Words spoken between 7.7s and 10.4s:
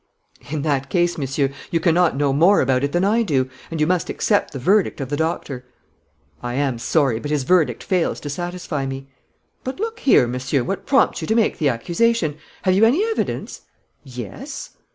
fails to satisfy me." "But look here,